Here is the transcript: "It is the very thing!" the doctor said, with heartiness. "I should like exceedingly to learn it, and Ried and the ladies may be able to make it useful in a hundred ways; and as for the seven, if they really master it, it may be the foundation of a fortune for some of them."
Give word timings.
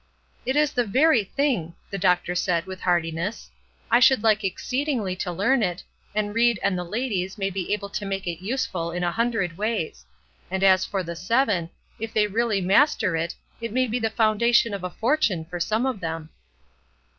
"It 0.47 0.55
is 0.55 0.71
the 0.71 0.83
very 0.87 1.23
thing!" 1.23 1.75
the 1.91 1.97
doctor 1.99 2.33
said, 2.33 2.65
with 2.65 2.81
heartiness. 2.81 3.51
"I 3.91 3.99
should 3.99 4.23
like 4.23 4.43
exceedingly 4.43 5.15
to 5.17 5.31
learn 5.31 5.61
it, 5.61 5.83
and 6.15 6.33
Ried 6.33 6.57
and 6.63 6.75
the 6.75 6.83
ladies 6.83 7.37
may 7.37 7.51
be 7.51 7.71
able 7.71 7.89
to 7.89 8.03
make 8.07 8.25
it 8.25 8.43
useful 8.43 8.91
in 8.91 9.03
a 9.03 9.11
hundred 9.11 9.57
ways; 9.59 10.03
and 10.49 10.63
as 10.63 10.85
for 10.85 11.03
the 11.03 11.15
seven, 11.15 11.69
if 11.99 12.13
they 12.15 12.25
really 12.25 12.61
master 12.61 13.15
it, 13.15 13.35
it 13.61 13.71
may 13.71 13.85
be 13.85 13.99
the 13.99 14.09
foundation 14.09 14.73
of 14.73 14.83
a 14.83 14.89
fortune 14.89 15.45
for 15.45 15.59
some 15.59 15.85
of 15.85 15.99
them." 15.99 16.31